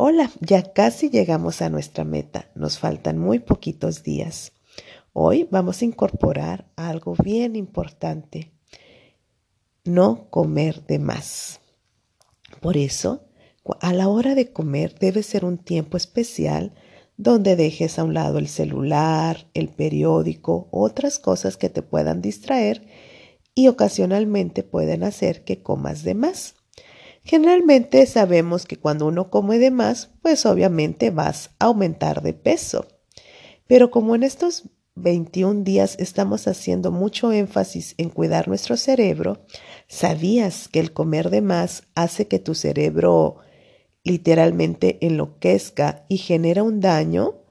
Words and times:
Hola, 0.00 0.30
ya 0.40 0.62
casi 0.62 1.10
llegamos 1.10 1.60
a 1.60 1.70
nuestra 1.70 2.04
meta. 2.04 2.52
Nos 2.54 2.78
faltan 2.78 3.18
muy 3.18 3.40
poquitos 3.40 4.04
días. 4.04 4.52
Hoy 5.12 5.48
vamos 5.50 5.82
a 5.82 5.86
incorporar 5.86 6.70
algo 6.76 7.16
bien 7.20 7.56
importante. 7.56 8.52
No 9.84 10.30
comer 10.30 10.86
de 10.86 11.00
más. 11.00 11.58
Por 12.60 12.76
eso, 12.76 13.24
a 13.80 13.92
la 13.92 14.06
hora 14.06 14.36
de 14.36 14.52
comer 14.52 14.94
debe 15.00 15.24
ser 15.24 15.44
un 15.44 15.58
tiempo 15.58 15.96
especial 15.96 16.76
donde 17.16 17.56
dejes 17.56 17.98
a 17.98 18.04
un 18.04 18.14
lado 18.14 18.38
el 18.38 18.46
celular, 18.46 19.48
el 19.52 19.68
periódico, 19.68 20.68
otras 20.70 21.18
cosas 21.18 21.56
que 21.56 21.70
te 21.70 21.82
puedan 21.82 22.22
distraer 22.22 22.86
y 23.52 23.66
ocasionalmente 23.66 24.62
pueden 24.62 25.02
hacer 25.02 25.42
que 25.42 25.60
comas 25.60 26.04
de 26.04 26.14
más. 26.14 26.54
Generalmente 27.28 28.06
sabemos 28.06 28.64
que 28.64 28.78
cuando 28.78 29.06
uno 29.06 29.28
come 29.28 29.58
de 29.58 29.70
más, 29.70 30.08
pues 30.22 30.46
obviamente 30.46 31.10
vas 31.10 31.50
a 31.58 31.66
aumentar 31.66 32.22
de 32.22 32.32
peso. 32.32 32.86
Pero 33.66 33.90
como 33.90 34.14
en 34.14 34.22
estos 34.22 34.70
21 34.94 35.62
días 35.62 35.96
estamos 35.98 36.48
haciendo 36.48 36.90
mucho 36.90 37.30
énfasis 37.30 37.94
en 37.98 38.08
cuidar 38.08 38.48
nuestro 38.48 38.78
cerebro, 38.78 39.44
¿sabías 39.88 40.68
que 40.68 40.80
el 40.80 40.94
comer 40.94 41.28
de 41.28 41.42
más 41.42 41.82
hace 41.94 42.28
que 42.28 42.38
tu 42.38 42.54
cerebro 42.54 43.36
literalmente 44.04 44.96
enloquezca 45.02 46.06
y 46.08 46.16
genera 46.16 46.62
un 46.62 46.80
daño 46.80 47.42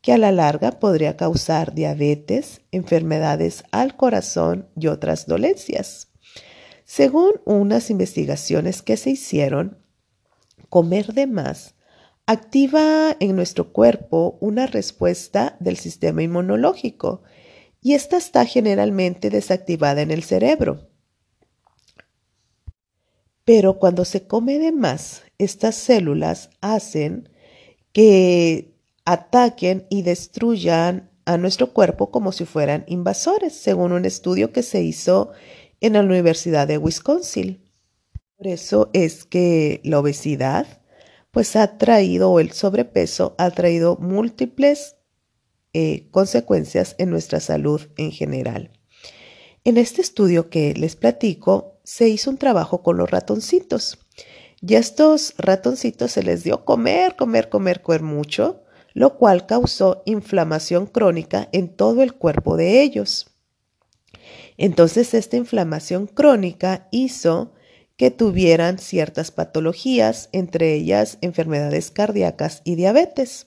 que 0.00 0.12
a 0.12 0.18
la 0.18 0.30
larga 0.30 0.78
podría 0.78 1.16
causar 1.16 1.74
diabetes, 1.74 2.60
enfermedades 2.70 3.64
al 3.72 3.96
corazón 3.96 4.68
y 4.76 4.86
otras 4.86 5.26
dolencias? 5.26 6.13
Según 6.84 7.32
unas 7.44 7.90
investigaciones 7.90 8.82
que 8.82 8.96
se 8.96 9.10
hicieron, 9.10 9.78
comer 10.68 11.14
de 11.14 11.26
más 11.26 11.74
activa 12.26 13.16
en 13.20 13.36
nuestro 13.36 13.72
cuerpo 13.72 14.38
una 14.40 14.66
respuesta 14.66 15.56
del 15.60 15.76
sistema 15.76 16.22
inmunológico 16.22 17.22
y 17.82 17.92
esta 17.92 18.16
está 18.16 18.46
generalmente 18.46 19.28
desactivada 19.28 20.00
en 20.00 20.10
el 20.10 20.22
cerebro. 20.22 20.88
Pero 23.44 23.78
cuando 23.78 24.06
se 24.06 24.26
come 24.26 24.58
de 24.58 24.72
más, 24.72 25.22
estas 25.36 25.74
células 25.74 26.48
hacen 26.62 27.28
que 27.92 28.74
ataquen 29.04 29.86
y 29.90 30.00
destruyan 30.00 31.10
a 31.26 31.36
nuestro 31.36 31.72
cuerpo 31.74 32.10
como 32.10 32.32
si 32.32 32.46
fueran 32.46 32.84
invasores, 32.86 33.54
según 33.54 33.92
un 33.92 34.06
estudio 34.06 34.50
que 34.52 34.62
se 34.62 34.82
hizo 34.82 35.32
en 35.84 35.92
la 35.92 36.00
Universidad 36.00 36.66
de 36.66 36.78
Wisconsin. 36.78 37.62
Por 38.38 38.46
eso 38.46 38.88
es 38.94 39.24
que 39.24 39.82
la 39.84 39.98
obesidad, 39.98 40.66
pues 41.30 41.56
ha 41.56 41.76
traído, 41.76 42.30
o 42.30 42.40
el 42.40 42.52
sobrepeso, 42.52 43.34
ha 43.36 43.50
traído 43.50 43.96
múltiples 43.96 44.96
eh, 45.74 46.08
consecuencias 46.10 46.94
en 46.96 47.10
nuestra 47.10 47.38
salud 47.38 47.82
en 47.98 48.12
general. 48.12 48.70
En 49.64 49.76
este 49.76 50.00
estudio 50.00 50.48
que 50.48 50.72
les 50.72 50.96
platico, 50.96 51.80
se 51.84 52.08
hizo 52.08 52.30
un 52.30 52.38
trabajo 52.38 52.82
con 52.82 52.96
los 52.96 53.10
ratoncitos. 53.10 53.98
Y 54.62 54.76
a 54.76 54.78
estos 54.78 55.34
ratoncitos 55.36 56.12
se 56.12 56.22
les 56.22 56.44
dio 56.44 56.64
comer, 56.64 57.14
comer, 57.16 57.50
comer, 57.50 57.82
comer 57.82 58.02
mucho, 58.02 58.62
lo 58.94 59.18
cual 59.18 59.44
causó 59.44 60.02
inflamación 60.06 60.86
crónica 60.86 61.50
en 61.52 61.68
todo 61.68 62.02
el 62.02 62.14
cuerpo 62.14 62.56
de 62.56 62.80
ellos. 62.80 63.33
Entonces 64.56 65.14
esta 65.14 65.36
inflamación 65.36 66.06
crónica 66.06 66.88
hizo 66.90 67.52
que 67.96 68.10
tuvieran 68.10 68.78
ciertas 68.78 69.30
patologías, 69.30 70.28
entre 70.32 70.74
ellas 70.74 71.18
enfermedades 71.20 71.90
cardíacas 71.90 72.60
y 72.64 72.74
diabetes. 72.74 73.46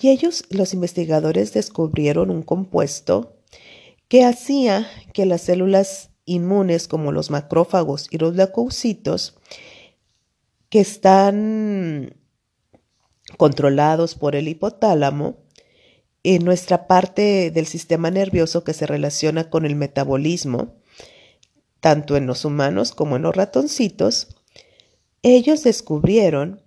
Y 0.00 0.10
ellos, 0.10 0.44
los 0.50 0.74
investigadores, 0.74 1.52
descubrieron 1.52 2.30
un 2.30 2.42
compuesto 2.42 3.36
que 4.08 4.24
hacía 4.24 4.88
que 5.12 5.24
las 5.24 5.42
células 5.42 6.10
inmunes 6.24 6.88
como 6.88 7.12
los 7.12 7.30
macrófagos 7.30 8.08
y 8.10 8.18
los 8.18 8.34
leucocitos, 8.34 9.36
que 10.68 10.80
están 10.80 12.16
controlados 13.36 14.14
por 14.14 14.34
el 14.34 14.48
hipotálamo, 14.48 15.43
en 16.24 16.44
nuestra 16.44 16.86
parte 16.86 17.50
del 17.50 17.66
sistema 17.66 18.10
nervioso 18.10 18.64
que 18.64 18.72
se 18.72 18.86
relaciona 18.86 19.50
con 19.50 19.64
el 19.66 19.76
metabolismo, 19.76 20.74
tanto 21.80 22.16
en 22.16 22.26
los 22.26 22.44
humanos 22.46 22.92
como 22.92 23.16
en 23.16 23.22
los 23.22 23.36
ratoncitos, 23.36 24.28
ellos 25.22 25.62
descubrieron 25.62 26.62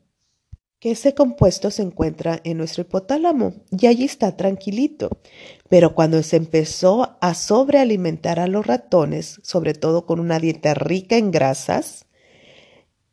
que 0.80 0.92
ese 0.92 1.16
compuesto 1.16 1.72
se 1.72 1.82
encuentra 1.82 2.40
en 2.44 2.58
nuestro 2.58 2.84
hipotálamo 2.84 3.56
y 3.72 3.88
allí 3.88 4.06
está 4.06 4.38
tranquilito. 4.38 5.10
Pero 5.70 5.96
cuando 5.96 6.22
se 6.22 6.38
empezó 6.38 7.18
a 7.20 7.34
sobrealimentar 7.34 8.40
a 8.40 8.48
los 8.48 8.66
ratones, 8.66 9.40
sobre 9.42 9.74
todo 9.74 10.06
con 10.06 10.20
una 10.20 10.40
dieta 10.40 10.76
rica 10.76 11.18
en 11.18 11.32
grasas, 11.32 12.06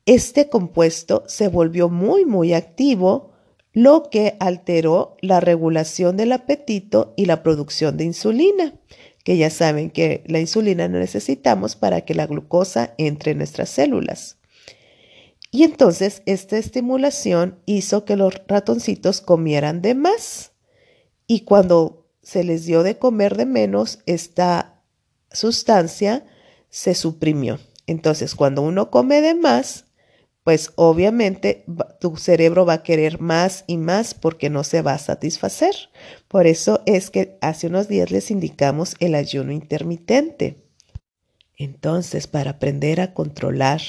este 0.04 0.50
compuesto 0.50 1.24
se 1.26 1.48
volvió 1.48 1.88
muy, 1.88 2.26
muy 2.26 2.52
activo 2.52 3.33
lo 3.74 4.08
que 4.08 4.36
alteró 4.38 5.16
la 5.20 5.40
regulación 5.40 6.16
del 6.16 6.32
apetito 6.32 7.12
y 7.16 7.26
la 7.26 7.42
producción 7.42 7.96
de 7.96 8.04
insulina, 8.04 8.74
que 9.24 9.36
ya 9.36 9.50
saben 9.50 9.90
que 9.90 10.22
la 10.26 10.38
insulina 10.38 10.88
necesitamos 10.88 11.74
para 11.74 12.02
que 12.02 12.14
la 12.14 12.26
glucosa 12.26 12.94
entre 12.98 13.32
en 13.32 13.38
nuestras 13.38 13.68
células. 13.68 14.38
Y 15.50 15.64
entonces 15.64 16.22
esta 16.26 16.56
estimulación 16.56 17.58
hizo 17.66 18.04
que 18.04 18.16
los 18.16 18.34
ratoncitos 18.46 19.20
comieran 19.20 19.82
de 19.82 19.94
más. 19.94 20.52
Y 21.26 21.40
cuando 21.40 22.06
se 22.22 22.44
les 22.44 22.64
dio 22.64 22.82
de 22.82 22.98
comer 22.98 23.36
de 23.36 23.46
menos, 23.46 24.00
esta 24.06 24.82
sustancia 25.32 26.26
se 26.70 26.94
suprimió. 26.94 27.58
Entonces, 27.86 28.34
cuando 28.34 28.62
uno 28.62 28.90
come 28.90 29.20
de 29.20 29.34
más, 29.34 29.83
pues 30.44 30.72
obviamente 30.76 31.64
tu 31.98 32.18
cerebro 32.18 32.66
va 32.66 32.74
a 32.74 32.82
querer 32.82 33.18
más 33.18 33.64
y 33.66 33.78
más 33.78 34.12
porque 34.12 34.50
no 34.50 34.62
se 34.62 34.82
va 34.82 34.92
a 34.92 34.98
satisfacer. 34.98 35.74
Por 36.28 36.46
eso 36.46 36.82
es 36.84 37.10
que 37.10 37.38
hace 37.40 37.66
unos 37.66 37.88
días 37.88 38.10
les 38.10 38.30
indicamos 38.30 38.94
el 39.00 39.14
ayuno 39.14 39.52
intermitente. 39.52 40.62
Entonces, 41.56 42.26
para 42.26 42.52
aprender 42.52 43.00
a 43.00 43.14
controlar, 43.14 43.80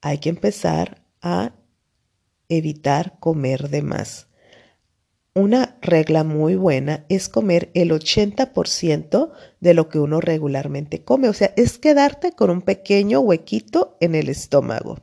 hay 0.00 0.18
que 0.18 0.28
empezar 0.28 1.02
a 1.22 1.54
evitar 2.48 3.18
comer 3.18 3.68
de 3.68 3.82
más. 3.82 4.28
Una 5.34 5.78
regla 5.80 6.22
muy 6.24 6.54
buena 6.54 7.04
es 7.08 7.28
comer 7.28 7.70
el 7.74 7.90
80% 7.90 9.30
de 9.60 9.74
lo 9.74 9.88
que 9.88 9.98
uno 9.98 10.20
regularmente 10.20 11.04
come, 11.04 11.28
o 11.28 11.32
sea, 11.32 11.52
es 11.56 11.78
quedarte 11.78 12.32
con 12.32 12.50
un 12.50 12.62
pequeño 12.62 13.20
huequito 13.20 13.96
en 14.00 14.16
el 14.16 14.28
estómago 14.28 14.98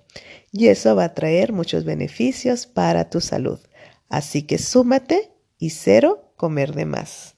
y 0.57 0.69
eso 0.69 0.95
va 0.95 1.06
a 1.06 1.13
traer 1.13 1.53
muchos 1.53 1.85
beneficios 1.85 2.66
para 2.66 3.09
tu 3.09 3.22
salud. 3.22 3.59
Así 4.09 4.41
que 4.41 4.57
súmate 4.57 5.31
y 5.59 5.69
cero 5.69 6.34
comer 6.35 6.73
de 6.73 6.85
más. 6.85 7.37